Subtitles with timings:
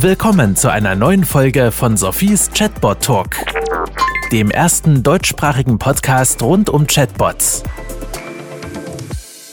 [0.00, 3.30] Willkommen zu einer neuen Folge von Sophies Chatbot Talk,
[4.30, 7.64] dem ersten deutschsprachigen Podcast rund um Chatbots.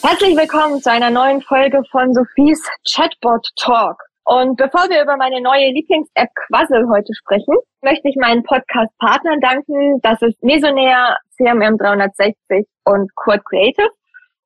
[0.03, 3.97] Herzlich willkommen zu einer neuen Folge von Sophies Chatbot Talk.
[4.25, 10.01] Und bevor wir über meine neue Lieblings-App Quassel heute sprechen, möchte ich meinen Podcast-Partnern danken.
[10.01, 13.87] Das ist Mesonair, CMM 360 und Quad Creative.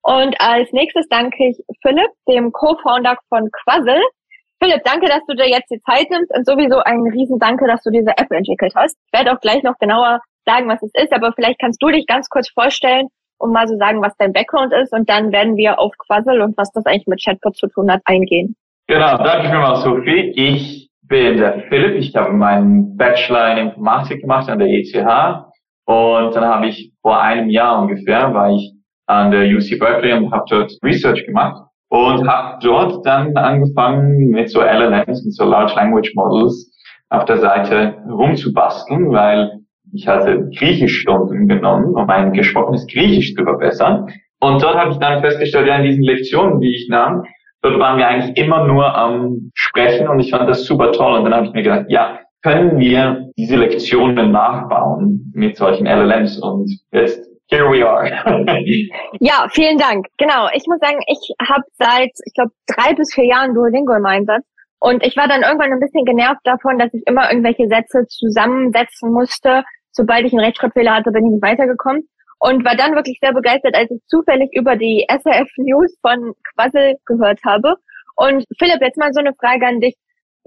[0.03, 3.99] Und als nächstes danke ich Philipp, dem Co-Founder von Quassel.
[4.59, 7.83] Philipp, danke, dass du dir jetzt die Zeit nimmst und sowieso ein riesen Danke, dass
[7.83, 8.97] du diese App entwickelt hast.
[9.05, 12.07] Ich werde auch gleich noch genauer sagen, was es ist, aber vielleicht kannst du dich
[12.07, 15.77] ganz kurz vorstellen und mal so sagen, was dein Background ist und dann werden wir
[15.79, 18.55] auf Quassel und was das eigentlich mit Chatbot zu tun hat eingehen.
[18.87, 20.31] Genau, danke vielmals, Sophie.
[20.35, 21.95] Ich bin der Philipp.
[21.97, 24.95] Ich habe meinen Bachelor in Informatik gemacht an der ETH
[25.85, 28.73] und dann habe ich vor einem Jahr ungefähr, war ich
[29.05, 34.49] an der UC Berkeley und habe dort Research gemacht und habe dort dann angefangen mit
[34.49, 36.71] so LLMs, mit so Large Language Models
[37.09, 39.59] auf der Seite rumzubasteln, weil
[39.93, 44.07] ich hatte Griechischstunden genommen, um mein gesprochenes Griechisch zu verbessern.
[44.39, 47.23] Und dort habe ich dann festgestellt, ja, in diesen Lektionen, die ich nahm,
[47.61, 51.17] dort waren wir eigentlich immer nur am Sprechen und ich fand das super toll.
[51.17, 56.37] Und dann habe ich mir gedacht, ja, können wir diese Lektionen nachbauen mit solchen LLMs?
[56.39, 58.05] Und jetzt here we are.
[59.19, 60.07] ja, vielen Dank.
[60.17, 64.05] Genau, ich muss sagen, ich habe seit, ich glaube, drei bis vier Jahren Duolingo im
[64.05, 64.43] Einsatz.
[64.79, 69.11] Und ich war dann irgendwann ein bisschen genervt davon, dass ich immer irgendwelche Sätze zusammensetzen
[69.11, 72.07] musste, sobald ich einen Rechtschreibfehler hatte, bin ich nicht weitergekommen.
[72.39, 76.93] Und war dann wirklich sehr begeistert, als ich zufällig über die SRF News von Quassel
[77.05, 77.75] gehört habe.
[78.15, 79.95] Und Philipp, jetzt mal so eine Frage an dich.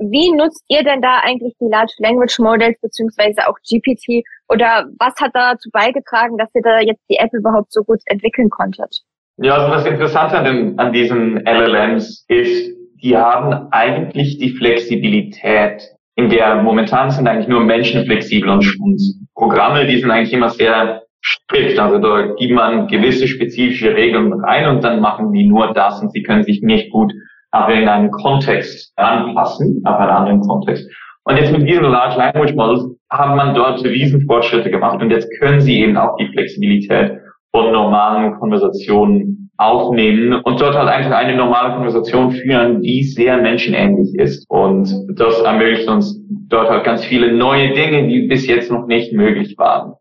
[0.01, 4.25] Wie nutzt ihr denn da eigentlich die Large Language Models beziehungsweise auch GPT?
[4.49, 8.49] Oder was hat dazu beigetragen, dass ihr da jetzt die App überhaupt so gut entwickeln
[8.49, 9.03] konntet?
[9.37, 15.83] Ja, also das Interessante an, den, an diesen LLMs ist, die haben eigentlich die Flexibilität,
[16.15, 19.01] in der momentan sind eigentlich nur Menschen flexibel und, und
[19.35, 21.79] Programme, die sind eigentlich immer sehr strikt.
[21.79, 26.13] Also da gibt man gewisse spezifische Regeln rein und dann machen die nur das und
[26.13, 27.13] sie können sich nicht gut
[27.51, 30.89] aber in einen Kontext anpassen, auf einen anderen Kontext.
[31.25, 35.61] Und jetzt mit diesen Large Language Models haben man dort Riesenfortschritte gemacht und jetzt können
[35.61, 37.19] sie eben auch die Flexibilität
[37.53, 44.15] von normalen Konversationen aufnehmen und dort halt einfach eine normale Konversation führen, die sehr menschenähnlich
[44.15, 44.49] ist.
[44.49, 46.19] Und das ermöglicht uns
[46.49, 49.93] dort halt ganz viele neue Dinge, die bis jetzt noch nicht möglich waren.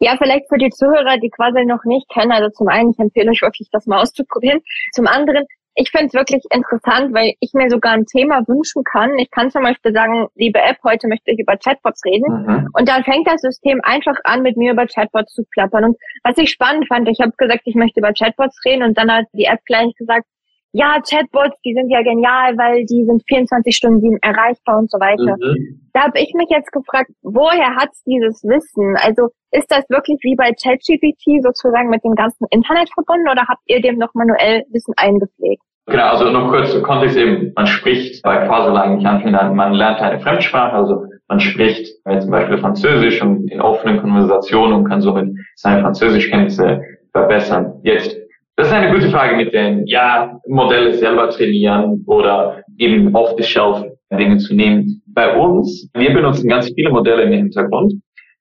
[0.00, 3.30] Ja, vielleicht für die Zuhörer, die quasi noch nicht kennen, also zum einen, ich empfehle
[3.30, 4.60] euch wirklich, das mal auszuprobieren.
[4.92, 5.46] Zum anderen,
[5.80, 9.16] ich finde es wirklich interessant, weil ich mir sogar ein Thema wünschen kann.
[9.18, 12.26] Ich kann zum Beispiel sagen, liebe App, heute möchte ich über Chatbots reden.
[12.26, 12.68] Mhm.
[12.72, 15.84] Und dann fängt das System einfach an, mit mir über Chatbots zu plappern.
[15.84, 19.10] Und was ich spannend fand, ich habe gesagt, ich möchte über Chatbots reden und dann
[19.10, 20.26] hat die App gleich gesagt,
[20.72, 25.36] ja, Chatbots, die sind ja genial, weil die sind 24 Stunden erreichbar und so weiter.
[25.40, 25.88] Mhm.
[25.94, 28.96] Da habe ich mich jetzt gefragt, woher hat's dieses Wissen?
[29.02, 33.62] Also ist das wirklich wie bei ChatGPT sozusagen mit dem ganzen Internet verbunden oder habt
[33.66, 35.62] ihr dem noch manuell Wissen eingepflegt?
[35.86, 40.00] Genau, also noch kurz zum Kontext eben, man spricht bei Quasel eigentlich an, man lernt
[40.00, 45.00] eine Fremdsprache, also man spricht äh, zum Beispiel Französisch und in offenen Konversationen und kann
[45.00, 47.80] somit seine Französischkenntnisse verbessern.
[47.84, 48.18] Jetzt,
[48.58, 54.38] das ist eine gute Frage mit den, ja, Modelle selber trainieren oder eben off-the-shelf Dinge
[54.38, 55.00] zu nehmen.
[55.06, 57.94] Bei uns, wir benutzen ganz viele Modelle im Hintergrund.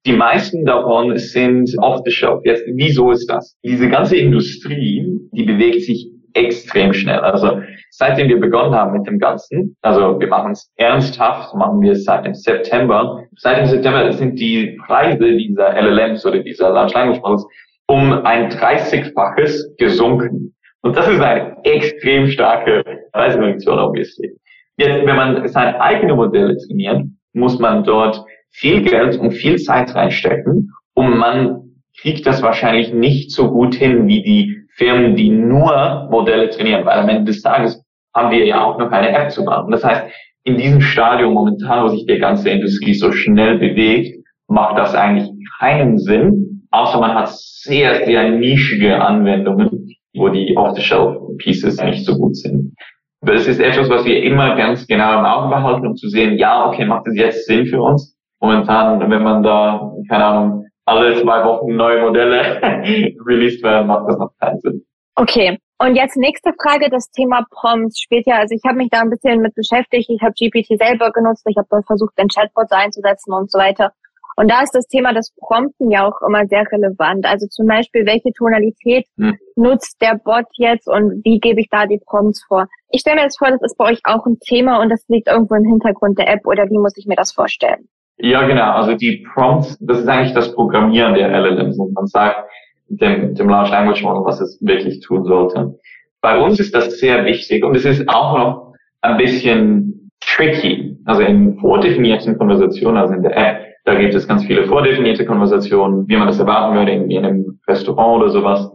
[0.07, 2.39] Die meisten davon sind off-the-shelf.
[2.45, 3.55] Jetzt, wieso ist das?
[3.63, 7.19] Diese ganze Industrie, die bewegt sich extrem schnell.
[7.19, 7.61] Also
[7.91, 12.05] seitdem wir begonnen haben mit dem Ganzen, also wir machen es ernsthaft, machen wir es
[12.05, 13.23] seit dem September.
[13.35, 17.45] Seit dem September sind die Preise dieser LLMs oder dieser Large Language Models
[17.87, 20.55] um ein 30-faches gesunken.
[20.81, 24.37] Und das ist eine extrem starke Preisreduktion, obviously.
[24.77, 27.03] Jetzt, wenn man seine eigenen Modelle trainiert,
[27.33, 31.61] muss man dort viel Geld und viel Zeit reinstecken und man
[31.99, 36.99] kriegt das wahrscheinlich nicht so gut hin wie die Firmen, die nur Modelle trainieren, weil
[36.99, 37.83] am Ende des Tages
[38.15, 39.71] haben wir ja auch noch eine App zu bauen.
[39.71, 40.05] Das heißt,
[40.43, 45.29] in diesem Stadium momentan, wo sich die ganze Industrie so schnell bewegt, macht das eigentlich
[45.59, 52.35] keinen Sinn, außer man hat sehr, sehr nischige Anwendungen, wo die Off-the-Shelf-Pieces nicht so gut
[52.35, 52.73] sind.
[53.21, 56.67] Das ist etwas, was wir immer ganz genau im Auge behalten, um zu sehen, ja,
[56.67, 58.15] okay, macht das jetzt Sinn für uns?
[58.39, 62.61] Momentan, wenn man da, keine Ahnung, alle zwei Wochen neue Modelle
[63.25, 64.85] released werden, macht das noch keinen Sinn.
[65.15, 65.57] Okay.
[65.79, 69.11] Und jetzt nächste Frage, das Thema Prompts spielt ja, also ich habe mich da ein
[69.11, 73.51] bisschen mit beschäftigt, ich habe GPT selber genutzt, ich habe versucht, den Chatbot einzusetzen und
[73.51, 73.91] so weiter.
[74.39, 77.25] Und da ist das Thema des Prompten ja auch immer sehr relevant.
[77.25, 79.35] Also zum Beispiel, welche Tonalität hm.
[79.55, 82.67] nutzt der Bot jetzt und wie gebe ich da die Prompts vor?
[82.91, 85.27] Ich stelle mir das vor, das ist bei euch auch ein Thema und das liegt
[85.27, 87.89] irgendwo im Hintergrund der App oder wie muss ich mir das vorstellen?
[88.19, 88.73] Ja, genau.
[88.73, 92.47] Also die Prompts, das ist eigentlich das Programmieren der LLMs und man sagt
[92.89, 95.79] dem, dem Large Language Model, was es wirklich tun sollte.
[96.21, 100.95] Bei uns ist das sehr wichtig und es ist auch noch ein bisschen tricky.
[101.05, 106.09] Also in vordefinierten Konversationen, also in der App, da gibt es ganz viele vordefinierte Konversationen,
[106.09, 108.69] wie man das erwarten würde in, in einem Restaurant oder sowas.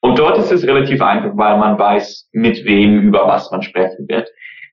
[0.00, 4.08] Und dort ist es relativ einfach, weil man weiß, mit wem über was man sprechen
[4.08, 4.28] wird.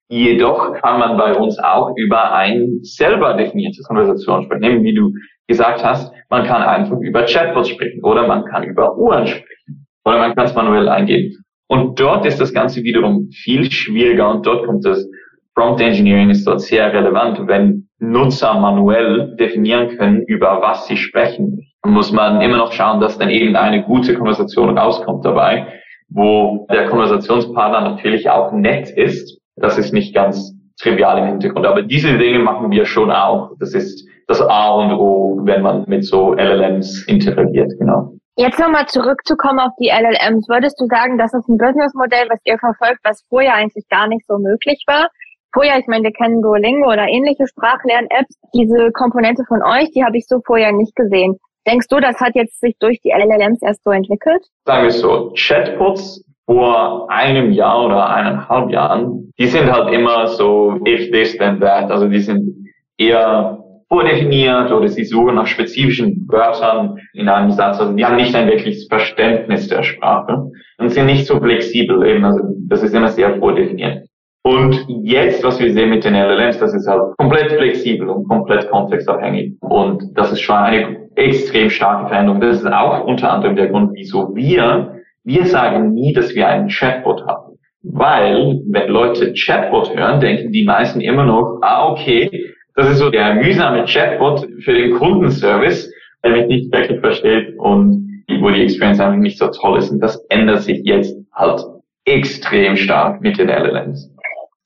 [0.10, 4.84] Jedoch kann man bei uns auch über ein selber definiertes Konversation sprechen.
[4.84, 5.14] Wie du
[5.48, 10.18] gesagt hast, man kann einfach über Chatbots sprechen oder man kann über Uhren sprechen oder
[10.18, 11.46] man kann es manuell eingeben.
[11.68, 15.08] Und dort ist das Ganze wiederum viel schwieriger und dort kommt das
[15.54, 17.48] Prompt Engineering ist dort sehr relevant.
[17.48, 23.18] Wenn Nutzer manuell definieren können, über was sie sprechen, muss man immer noch schauen, dass
[23.18, 25.68] dann eben eine gute Konversation rauskommt dabei,
[26.10, 29.40] wo der Konversationspartner natürlich auch nett ist.
[29.56, 31.66] Das ist nicht ganz trivial im Hintergrund.
[31.66, 33.52] Aber diese Dinge machen wir schon auch.
[33.60, 38.14] Das ist das A und O, wenn man mit so LLMs interagiert, genau.
[38.36, 40.48] Jetzt nochmal zurückzukommen auf die LLMs.
[40.48, 44.28] Würdest du sagen, das ist ein Businessmodell, was ihr verfolgt, was vorher eigentlich gar nicht
[44.28, 45.10] so möglich war?
[45.54, 48.38] Vorher, ich meine, wir kennen Duolingo oder ähnliche Sprachlern-Apps.
[48.54, 51.38] Diese Komponente von euch, die habe ich so vorher nicht gesehen.
[51.68, 54.42] Denkst du, das hat jetzt sich durch die LLMs erst so entwickelt?
[54.66, 60.80] Sagen wir so, Chatbots vor einem Jahr oder eineinhalb Jahren, die sind halt immer so
[60.88, 61.92] if this then that.
[61.92, 63.60] Also die sind eher
[63.90, 67.80] vordefiniert oder sie suchen nach spezifischen Wörtern in einem Satz.
[67.80, 72.24] Also die haben nicht ein wirkliches Verständnis der Sprache und sind nicht so flexibel eben.
[72.24, 74.07] Also das ist immer sehr vordefiniert.
[74.48, 78.70] Und jetzt, was wir sehen mit den LLMs, das ist halt komplett flexibel und komplett
[78.70, 79.56] kontextabhängig.
[79.60, 82.40] Und das ist schon eine extrem starke Veränderung.
[82.40, 86.70] Das ist auch unter anderem der Grund, wieso wir, wir sagen nie, dass wir einen
[86.70, 87.58] Chatbot haben.
[87.84, 93.10] Weil, wenn Leute Chatbot hören, denken die meisten immer noch, ah, okay, das ist so
[93.10, 95.92] der mühsame Chatbot für den Kundenservice,
[96.24, 99.92] der mich nicht wirklich versteht und wo die Experience einfach nicht so toll ist.
[99.92, 101.66] Und das ändert sich jetzt halt
[102.08, 104.10] extrem stark mit den LLMs.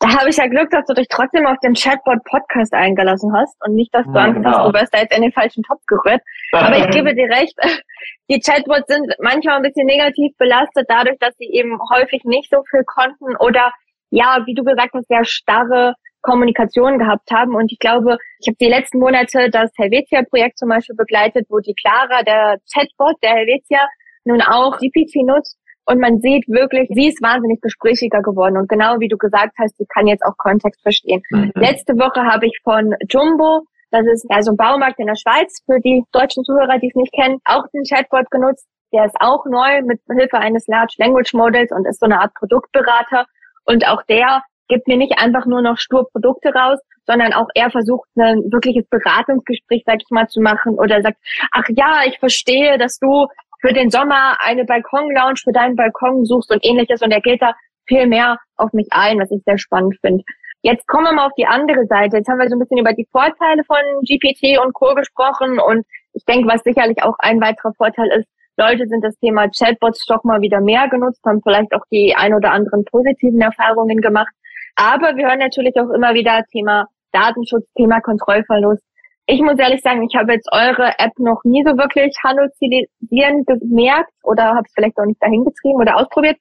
[0.02, 3.76] Da habe ich ja Glück, dass du dich trotzdem auf den Chatbot-Podcast eingelassen hast und
[3.76, 4.58] nicht, dass du ja, Angst genau.
[4.58, 6.22] hast, du wirst da jetzt in den falschen Topf gerührt.
[6.54, 7.54] Aber ich gebe dir recht,
[8.30, 12.64] die Chatbots sind manchmal ein bisschen negativ belastet, dadurch, dass sie eben häufig nicht so
[12.72, 13.72] viel konnten oder
[14.10, 17.56] ja, wie du gesagt hast, sehr starre Kommunikation gehabt haben.
[17.56, 21.76] Und ich glaube, ich habe die letzten Monate das Helvetia-Projekt zum Beispiel begleitet, wo die
[21.76, 23.88] Clara, der Chatbot der Helvetia,
[24.26, 25.58] nun auch GPT nutzt.
[25.86, 28.58] Und man sieht wirklich, sie ist wahnsinnig gesprächiger geworden.
[28.58, 31.22] Und genau wie du gesagt hast, sie kann jetzt auch Kontext verstehen.
[31.32, 31.52] Mhm.
[31.56, 35.62] Letzte Woche habe ich von Jumbo, das ist ja so ein Baumarkt in der Schweiz,
[35.66, 38.68] für die deutschen Zuhörer, die es nicht kennen, auch den Chatbot genutzt.
[38.94, 42.34] Der ist auch neu mit Hilfe eines Large Language Models und ist so eine Art
[42.36, 43.26] Produktberater.
[43.66, 47.70] Und auch der gibt mir nicht einfach nur noch stur Produkte raus, sondern auch er
[47.70, 51.18] versucht, ein wirkliches Beratungsgespräch, sag ich mal, zu machen oder sagt,
[51.52, 53.28] ach ja, ich verstehe, dass du
[53.62, 57.54] für den Sommer eine Balkon-Lounge für deinen Balkon suchst und ähnliches und er geht da
[57.88, 60.24] viel mehr auf mich ein, was ich sehr spannend finde.
[60.64, 62.18] Jetzt kommen wir mal auf die andere Seite.
[62.18, 64.94] Jetzt haben wir so ein bisschen über die Vorteile von GPT und Co.
[64.94, 68.28] gesprochen und ich denke, was sicherlich auch ein weiterer Vorteil ist,
[68.58, 72.34] Leute sind das Thema Chatbots doch mal wieder mehr genutzt, haben vielleicht auch die ein
[72.34, 74.34] oder anderen positiven Erfahrungen gemacht.
[74.76, 78.84] Aber wir hören natürlich auch immer wieder Thema Datenschutz, Thema Kontrollverlust.
[79.32, 84.12] Ich muss ehrlich sagen, ich habe jetzt eure App noch nie so wirklich halluzinieren gemerkt
[84.24, 86.36] oder habe es vielleicht auch nicht dahin getrieben oder ausprobiert.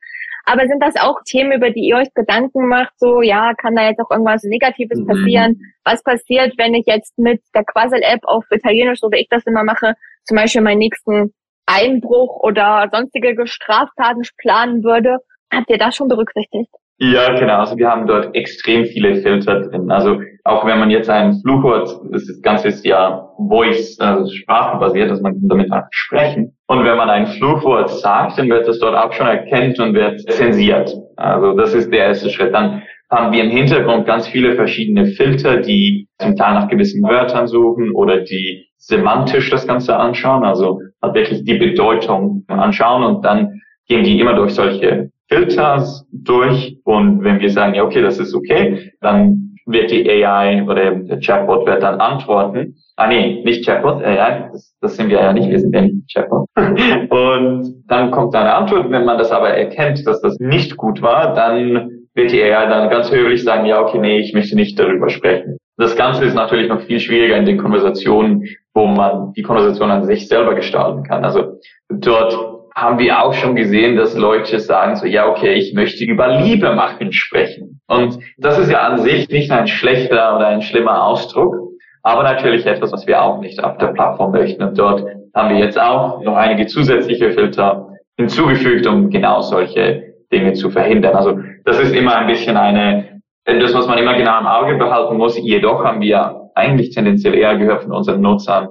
[0.44, 2.92] Aber sind das auch Themen, über die ihr euch Gedanken macht?
[2.96, 5.06] So, ja, kann da jetzt auch irgendwas Negatives mhm.
[5.06, 5.60] passieren?
[5.84, 9.62] Was passiert, wenn ich jetzt mit der Quassel-App auf Italienisch, so wie ich das immer
[9.62, 9.94] mache,
[10.24, 11.32] zum Beispiel meinen nächsten
[11.66, 15.18] Einbruch oder sonstige Straftaten planen würde?
[15.52, 16.74] Habt ihr das schon berücksichtigt?
[17.02, 17.60] Ja, genau.
[17.60, 19.90] Also wir haben dort extrem viele Filter drin.
[19.90, 25.22] Also auch wenn man jetzt ein Fluchwort, das Ganze ist ja Voice, also sprachenbasiert, dass
[25.22, 26.54] man damit einfach sprechen.
[26.66, 30.20] Und wenn man ein Fluchwort sagt, dann wird das dort auch schon erkennt und wird
[30.30, 30.94] zensiert.
[31.16, 32.52] Also das ist der erste Schritt.
[32.52, 37.46] Dann haben wir im Hintergrund ganz viele verschiedene Filter, die zum Teil nach gewissen Wörtern
[37.46, 43.60] suchen oder die semantisch das Ganze anschauen, also halt wirklich die Bedeutung anschauen und dann
[43.88, 48.34] gehen die immer durch solche Filters durch und wenn wir sagen, ja, okay, das ist
[48.34, 52.74] okay, dann wird die AI oder der Chatbot wird dann antworten.
[52.96, 56.12] Ah nee, nicht Chatbot, AI, das, das sind wir ja nicht, wir sind ja nicht
[56.12, 56.48] Chatbot.
[56.56, 61.34] und dann kommt eine Antwort, wenn man das aber erkennt, dass das nicht gut war,
[61.34, 65.08] dann wird die AI dann ganz höflich sagen, ja, okay, nee, ich möchte nicht darüber
[65.08, 65.58] sprechen.
[65.76, 68.44] Das Ganze ist natürlich noch viel schwieriger in den Konversationen,
[68.74, 71.24] wo man die Konversation an sich selber gestalten kann.
[71.24, 71.58] Also
[71.88, 76.28] dort haben wir auch schon gesehen, dass Leute sagen so, ja, okay, ich möchte über
[76.40, 77.80] Liebe machen sprechen.
[77.88, 81.54] Und das ist ja an sich nicht ein schlechter oder ein schlimmer Ausdruck,
[82.02, 84.62] aber natürlich etwas, was wir auch nicht auf der Plattform möchten.
[84.62, 90.52] Und dort haben wir jetzt auch noch einige zusätzliche Filter hinzugefügt, um genau solche Dinge
[90.52, 91.16] zu verhindern.
[91.16, 95.16] Also das ist immer ein bisschen eine, das, was man immer genau im Auge behalten
[95.16, 95.36] muss.
[95.38, 98.68] Jedoch haben wir eigentlich tendenziell eher gehört von unseren Nutzern,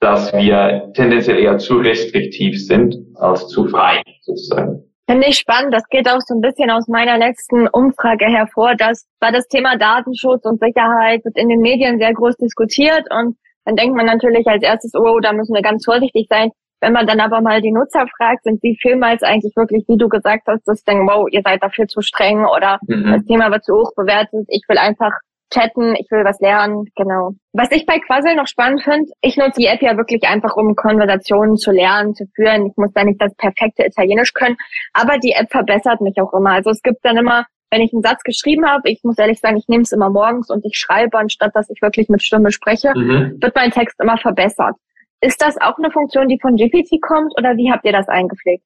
[0.00, 4.82] dass wir tendenziell eher zu restriktiv sind als zu frei sozusagen.
[5.08, 5.72] Finde ich spannend.
[5.72, 8.74] Das geht auch so ein bisschen aus meiner letzten Umfrage hervor.
[8.74, 13.36] dass war das Thema Datenschutz und Sicherheit wird in den Medien sehr groß diskutiert und
[13.64, 16.50] dann denkt man natürlich als erstes, oh, da müssen wir ganz vorsichtig sein.
[16.80, 20.08] Wenn man dann aber mal die Nutzer fragt, sind sie vielmals eigentlich wirklich, wie du
[20.08, 23.12] gesagt hast, das denken, wow, ihr seid dafür zu streng oder mhm.
[23.12, 24.46] das Thema wird zu hoch bewertet.
[24.48, 25.12] Ich will einfach
[25.52, 27.32] chatten, ich will was lernen, genau.
[27.52, 30.74] Was ich bei Quassel noch spannend finde, ich nutze die App ja wirklich einfach, um
[30.74, 32.66] Konversationen zu lernen, zu führen.
[32.66, 34.56] Ich muss da nicht das perfekte Italienisch können,
[34.92, 36.50] aber die App verbessert mich auch immer.
[36.50, 39.56] Also es gibt dann immer, wenn ich einen Satz geschrieben habe, ich muss ehrlich sagen,
[39.56, 42.92] ich nehme es immer morgens und ich schreibe, anstatt dass ich wirklich mit Stimme spreche,
[42.94, 43.38] mhm.
[43.40, 44.74] wird mein Text immer verbessert.
[45.20, 48.64] Ist das auch eine Funktion, die von GPT kommt oder wie habt ihr das eingepflegt?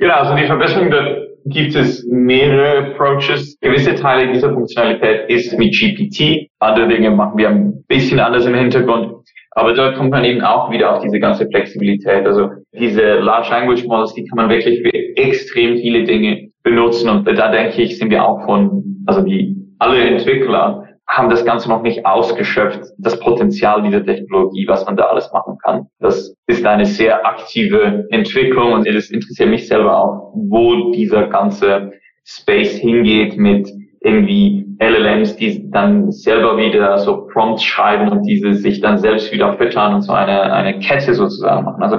[0.00, 1.14] Genau, also die Verbesserung, da
[1.44, 3.58] gibt es mehrere Approaches.
[3.60, 6.48] Gewisse Teile dieser Funktionalität ist mit GPT.
[6.58, 9.14] Andere Dinge machen wir ein bisschen anders im Hintergrund.
[9.50, 12.24] Aber dort kommt man eben auch wieder auf diese ganze Flexibilität.
[12.24, 17.10] Also diese Large Language Models, die kann man wirklich für extrem viele Dinge benutzen.
[17.10, 21.68] Und da denke ich, sind wir auch von, also die alle Entwickler haben das Ganze
[21.68, 25.88] noch nicht ausgeschöpft, das Potenzial dieser Technologie, was man da alles machen kann.
[25.98, 31.92] Das ist eine sehr aktive Entwicklung und es interessiert mich selber auch, wo dieser ganze
[32.24, 33.68] Space hingeht mit
[34.02, 39.58] irgendwie LLMs, die dann selber wieder so Prompts schreiben und diese sich dann selbst wieder
[39.58, 41.82] füttern und so eine, eine Kette sozusagen machen.
[41.82, 41.98] Also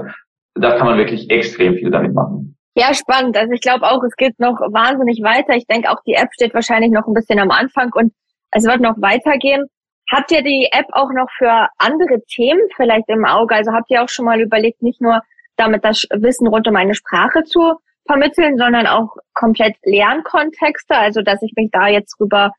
[0.56, 2.56] da kann man wirklich extrem viel damit machen.
[2.76, 3.36] Ja, spannend.
[3.38, 5.56] Also ich glaube auch, es geht noch wahnsinnig weiter.
[5.56, 8.14] Ich denke auch, die App steht wahrscheinlich noch ein bisschen am Anfang und
[8.52, 9.66] es wird noch weitergehen.
[10.12, 13.56] Habt ihr die App auch noch für andere Themen vielleicht im Auge?
[13.56, 15.22] Also habt ihr auch schon mal überlegt, nicht nur
[15.56, 17.76] damit das Wissen rund um eine Sprache zu
[18.08, 22.52] vermitteln, sondern auch komplett Lernkontexte, also dass ich mich da jetzt über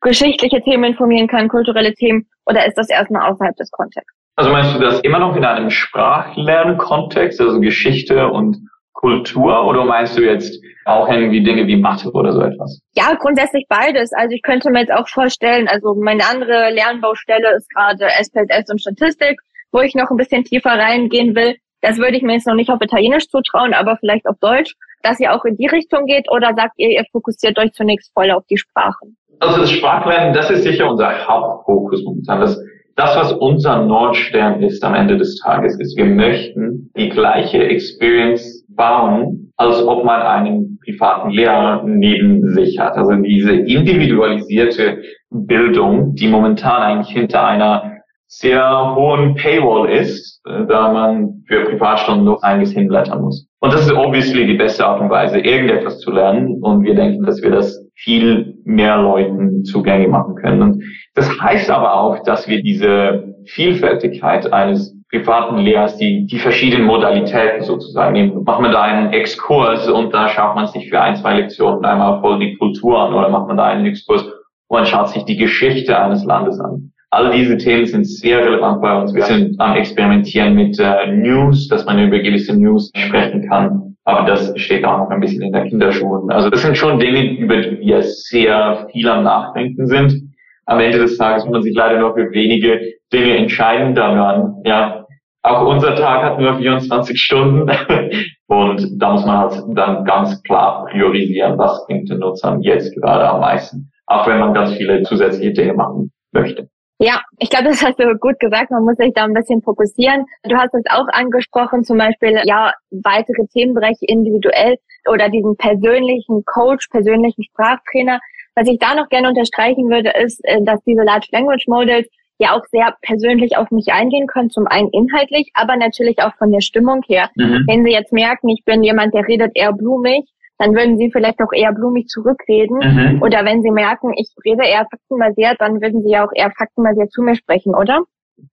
[0.00, 4.12] geschichtliche Themen informieren kann, kulturelle Themen, oder ist das erstmal außerhalb des Kontexts?
[4.36, 8.58] Also meinst du das immer noch in einem Sprachlernkontext, also Geschichte und
[8.92, 12.80] Kultur, oder meinst du jetzt auch irgendwie Dinge wie Mathe oder so etwas?
[12.94, 14.12] Ja, grundsätzlich beides.
[14.12, 18.80] Also ich könnte mir jetzt auch vorstellen, also meine andere Lernbaustelle ist gerade SPSS und
[18.80, 19.40] Statistik,
[19.72, 21.56] wo ich noch ein bisschen tiefer reingehen will.
[21.80, 25.20] Das würde ich mir jetzt noch nicht auf Italienisch zutrauen, aber vielleicht auf Deutsch, dass
[25.20, 28.44] ihr auch in die Richtung geht oder sagt ihr, ihr fokussiert euch zunächst voll auf
[28.48, 29.16] die Sprachen?
[29.40, 32.40] Also das Sprachlernen, das ist sicher unser Hauptfokus momentan.
[32.40, 32.58] Das,
[32.96, 38.64] das, was unser Nordstern ist am Ende des Tages, ist, wir möchten die gleiche Experience
[38.68, 42.96] bauen, als ob man einen privaten Lehrer neben sich hat.
[42.96, 47.94] Also diese individualisierte Bildung, die momentan eigentlich hinter einer
[48.26, 53.46] sehr hohen Paywall ist, äh, da man für Privatstunden noch einiges hinblättern muss.
[53.60, 56.62] Und das ist obviously die beste Art und Weise, irgendetwas zu lernen.
[56.62, 60.62] Und wir denken, dass wir das viel mehr Leuten zugänglich machen können.
[60.62, 66.86] Und das heißt aber auch, dass wir diese Vielfältigkeit eines privaten Lehrers, die, die verschiedenen
[66.86, 68.44] Modalitäten sozusagen nehmen.
[68.44, 72.20] Macht man da einen Exkurs und da schaut man sich für ein, zwei Lektionen einmal
[72.20, 75.36] voll die Kultur an oder macht man da einen Exkurs und man schaut sich die
[75.36, 76.90] Geschichte eines Landes an.
[77.10, 79.14] All diese Themen sind sehr relevant bei uns.
[79.14, 83.94] Wir sind am Experimentieren mit äh, News, dass man über gewisse News sprechen kann.
[84.04, 86.34] Aber das steht auch noch ein bisschen in der Kinderschule.
[86.34, 90.34] Also das sind schon Dinge, über die wir sehr viel am Nachdenken sind.
[90.66, 92.80] Am Ende des Tages muss man sich leider nur für wenige
[93.12, 93.94] Dinge entscheiden.
[93.94, 95.03] Dann, ja,
[95.44, 97.70] auch unser Tag hat nur 24 Stunden.
[98.46, 103.28] Und da muss man halt dann ganz klar priorisieren, was bringt den Nutzern jetzt gerade
[103.28, 103.90] am meisten.
[104.06, 106.68] Auch wenn man ganz viele zusätzliche Dinge machen möchte.
[106.98, 108.70] Ja, ich glaube, das hast du gut gesagt.
[108.70, 110.24] Man muss sich da ein bisschen fokussieren.
[110.44, 114.76] Du hast es auch angesprochen, zum Beispiel, ja, weitere Themenbereiche individuell
[115.10, 118.20] oder diesen persönlichen Coach, persönlichen Sprachtrainer.
[118.54, 122.52] Was ich da noch gerne unterstreichen würde, ist, äh, dass diese Large Language Models ja
[122.52, 126.60] auch sehr persönlich auf mich eingehen können, zum einen inhaltlich, aber natürlich auch von der
[126.60, 127.30] Stimmung her.
[127.36, 127.64] Mhm.
[127.66, 130.24] Wenn Sie jetzt merken, ich bin jemand, der redet eher blumig,
[130.58, 132.78] dann würden sie vielleicht auch eher blumig zurückreden.
[132.78, 133.22] Mhm.
[133.22, 137.10] Oder wenn sie merken, ich rede eher faktenbasiert, dann würden sie ja auch eher faktenbasiert
[137.10, 138.02] zu mir sprechen, oder?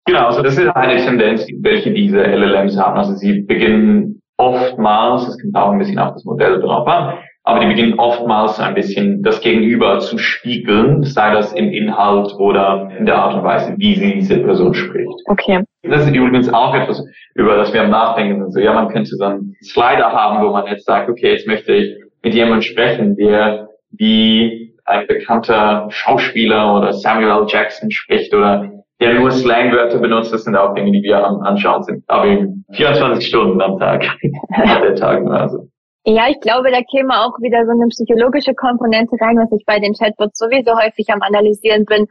[0.07, 2.99] Genau, also das ist eine Tendenz, welche diese LLMs haben.
[2.99, 7.61] Also sie beginnen oftmals, es kommt auch ein bisschen auf das Modell drauf an, aber
[7.61, 13.07] die beginnen oftmals ein bisschen das Gegenüber zu spiegeln, sei das im Inhalt oder in
[13.07, 15.09] der Art und Weise, wie sie diese Person spricht.
[15.27, 15.65] Okay.
[15.83, 17.03] Das ist übrigens auch etwas,
[17.35, 18.53] über das wir am Nachdenken sind.
[18.53, 21.73] So, ja, man könnte so einen Slider haben, wo man jetzt sagt, okay, jetzt möchte
[21.73, 27.47] ich mit jemandem sprechen, der wie ein bekannter Schauspieler oder Samuel L.
[27.49, 28.71] Jackson spricht oder
[29.01, 30.33] der nur Slangwörter benutzt.
[30.33, 32.05] Das sind auch Dinge, die wir am Anschauen sind.
[32.09, 34.05] Aber eben 24 Stunden am Tag.
[34.83, 35.70] der Tag nur also.
[36.07, 39.79] Ja, ich glaube, da käme auch wieder so eine psychologische Komponente rein, was ich bei
[39.79, 42.07] den Chatbots sowieso häufig am Analysieren bin.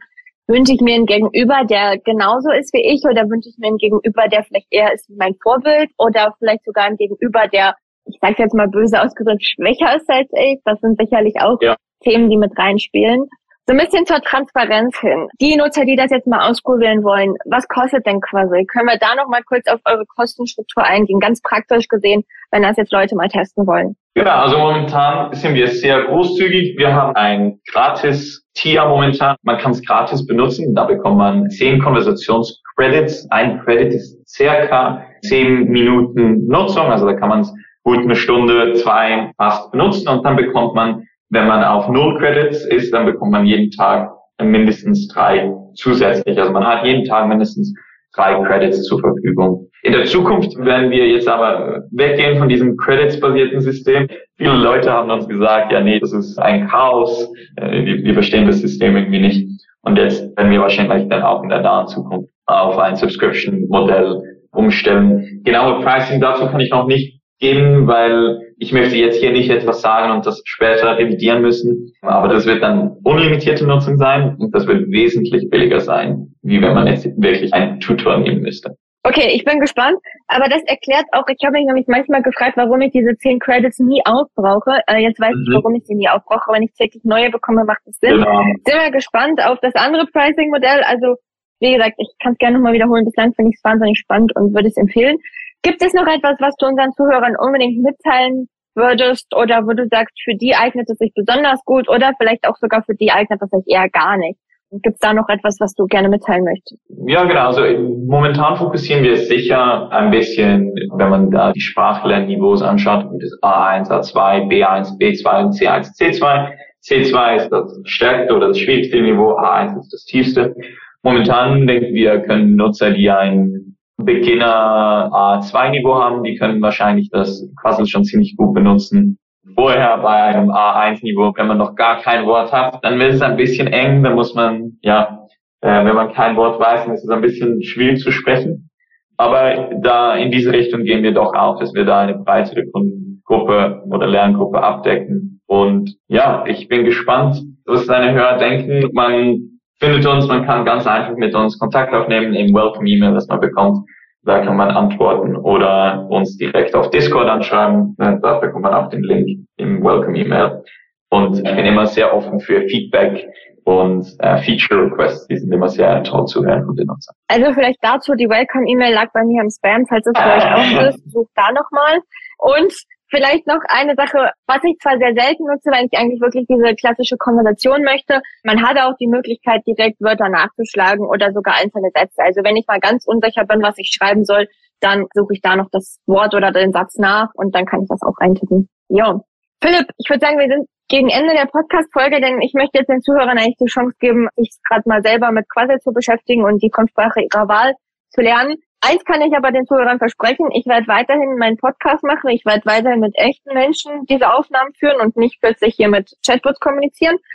[0.46, 3.78] Wünsche ich mir einen Gegenüber, der genauso ist wie ich, oder wünsche ich mir einen
[3.78, 8.18] Gegenüber, der vielleicht eher ist wie mein Vorbild, oder vielleicht sogar einen Gegenüber, der, ich
[8.20, 10.60] sage jetzt mal böse ausgedrückt, schwächer ist als ich.
[10.64, 11.76] Das sind sicherlich auch ja.
[12.02, 13.26] Themen, die mit reinspielen.
[13.66, 15.28] So ein bisschen zur Transparenz hin.
[15.40, 18.64] Die Nutzer, die das jetzt mal ausprobieren wollen, was kostet denn quasi?
[18.66, 21.20] Können wir da noch mal kurz auf eure Kostenstruktur eingehen?
[21.20, 23.94] Ganz praktisch gesehen, wenn das jetzt Leute mal testen wollen.
[24.14, 26.76] Genau, also momentan sind wir sehr großzügig.
[26.78, 29.36] Wir haben ein gratis Tier momentan.
[29.42, 30.74] Man kann es gratis benutzen.
[30.74, 33.30] Da bekommt man zehn Konversationscredits.
[33.30, 36.86] Ein Credit ist circa zehn Minuten Nutzung.
[36.86, 41.06] Also da kann man es gut eine Stunde, zwei fast benutzen und dann bekommt man
[41.30, 44.10] wenn man auf Null Credits ist, dann bekommt man jeden Tag
[44.42, 46.38] mindestens drei zusätzlich.
[46.38, 47.72] Also man hat jeden Tag mindestens
[48.14, 49.68] drei Credits zur Verfügung.
[49.82, 54.08] In der Zukunft werden wir jetzt aber weggehen von diesem Credits-basierten System.
[54.36, 57.32] Viele Leute haben uns gesagt, ja, nee, das ist ein Chaos.
[57.56, 59.48] Äh, wir, verstehen das System irgendwie nicht.
[59.82, 64.20] Und jetzt werden wir wahrscheinlich dann auch in der nahen Zukunft auf ein Subscription-Modell
[64.50, 65.40] umstellen.
[65.44, 69.80] Genaue Pricing dazu kann ich noch nicht geben, weil ich möchte jetzt hier nicht etwas
[69.80, 74.66] sagen und das später revidieren müssen, aber das wird dann unlimitierte Nutzung sein und das
[74.66, 78.76] wird wesentlich billiger sein, wie wenn man jetzt wirklich einen Tutor nehmen müsste.
[79.02, 79.96] Okay, ich bin gespannt,
[80.28, 83.78] aber das erklärt auch, ich habe mich nämlich manchmal gefragt, warum ich diese zehn Credits
[83.78, 84.82] nie aufbrauche.
[84.86, 85.44] Äh, jetzt weiß mhm.
[85.48, 86.52] ich, warum ich sie nie aufbrauche.
[86.52, 88.18] Wenn ich täglich neue bekomme, macht das Sinn.
[88.18, 88.42] Genau.
[88.66, 90.82] Sind wir gespannt auf das andere Pricing-Modell.
[90.84, 91.16] Also,
[91.60, 93.06] wie gesagt, ich kann es gerne nochmal wiederholen.
[93.06, 95.16] Bislang finde ich es wahnsinnig spannend und würde es empfehlen.
[95.62, 100.16] Gibt es noch etwas, was du unseren Zuhörern unbedingt mitteilen würdest oder wo du sagst,
[100.24, 103.50] für die eignet es sich besonders gut oder vielleicht auch sogar für die eignet es
[103.50, 104.38] sich eher gar nicht?
[104.72, 106.80] Gibt es da noch etwas, was du gerne mitteilen möchtest?
[107.06, 107.48] Ja, genau.
[107.48, 107.62] Also
[108.06, 114.48] momentan fokussieren wir sicher ein bisschen, wenn man da die Sprachlernniveaus anschaut, das A1, A2,
[114.48, 116.52] B1, B2 und C1, C2.
[116.82, 120.54] C2 ist das stärkste oder das schwierigste Niveau, A1 ist das tiefste.
[121.02, 123.59] Momentan denken wir, können Nutzer, die ein
[124.04, 129.18] Beginner A2-Niveau haben, die können wahrscheinlich das Quassel schon ziemlich gut benutzen.
[129.54, 133.36] Vorher bei einem A1-Niveau, wenn man noch gar kein Wort hat, dann wird es ein
[133.36, 135.26] bisschen eng, dann muss man, ja,
[135.60, 138.70] äh, wenn man kein Wort weiß, dann ist es ein bisschen schwierig zu sprechen.
[139.16, 143.82] Aber da in diese Richtung gehen wir doch auch, dass wir da eine breitere Kundengruppe
[143.90, 145.40] oder Lerngruppe abdecken.
[145.46, 148.88] Und ja, ich bin gespannt, was deine Hörer denken.
[148.92, 149.49] Man
[149.80, 153.88] findet uns, man kann ganz einfach mit uns Kontakt aufnehmen im Welcome-E-Mail, das man bekommt.
[154.22, 157.96] Da kann man antworten oder uns direkt auf Discord anschreiben.
[157.96, 160.62] Da bekommt man auch den Link im Welcome-E-Mail.
[161.08, 163.26] Und ich bin immer sehr offen für Feedback
[163.64, 167.14] und äh, Feature Requests, die sind immer sehr toll zu hören von den Nutzern.
[167.28, 170.88] Also vielleicht dazu, die Welcome-E-Mail lag bei mir im Spam, falls es für euch auch
[170.88, 171.98] ist, sucht da nochmal.
[172.38, 172.72] Und
[173.10, 176.74] Vielleicht noch eine Sache, was ich zwar sehr selten nutze, weil ich eigentlich wirklich diese
[176.76, 178.22] klassische Konversation möchte.
[178.44, 182.22] Man hat auch die Möglichkeit, direkt Wörter nachzuschlagen oder sogar einzelne Sätze.
[182.22, 184.46] Also wenn ich mal ganz unsicher bin, was ich schreiben soll,
[184.78, 187.88] dann suche ich da noch das Wort oder den Satz nach und dann kann ich
[187.88, 188.68] das auch eintippen.
[188.88, 189.24] Jo.
[189.62, 193.02] Philipp, ich würde sagen, wir sind gegen Ende der Podcast-Folge, denn ich möchte jetzt den
[193.02, 196.70] Zuhörern eigentlich die Chance geben, sich gerade mal selber mit Quassel zu beschäftigen und die
[196.74, 197.74] Fremdsprache ihrer Wahl
[198.10, 198.56] zu lernen.
[198.82, 202.64] Eins kann ich aber den Zuhörern versprechen, ich werde weiterhin meinen Podcast machen, ich werde
[202.64, 207.16] weiterhin mit echten Menschen diese Aufnahmen führen und nicht plötzlich hier mit Chatbots kommunizieren.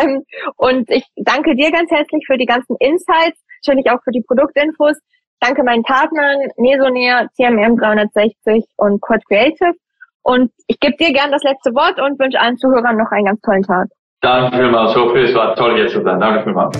[0.00, 0.22] Ähm,
[0.56, 4.98] und ich danke dir ganz herzlich für die ganzen Insights, natürlich auch für die Produktinfos.
[5.40, 9.74] Danke meinen Partnern Mesonair, CMM 360 und Quad Creative.
[10.22, 13.40] Und ich gebe dir gern das letzte Wort und wünsche allen Zuhörern noch einen ganz
[13.42, 13.88] tollen Tag.
[14.22, 15.24] Danke vielmals, Sophie.
[15.24, 16.18] Es war toll, hier zu sein.
[16.18, 16.78] Danke vielmals.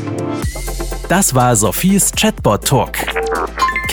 [1.08, 2.96] Das war Sophies Chatbot Talk.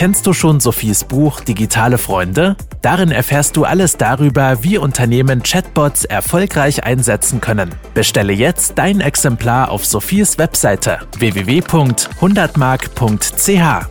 [0.02, 2.56] Kennst du schon Sophies Buch Digitale Freunde?
[2.82, 7.76] Darin erfährst du alles darüber, wie Unternehmen Chatbots erfolgreich einsetzen können.
[7.94, 13.86] Bestelle jetzt dein Exemplar auf Sophies Webseite www.100mark.ch.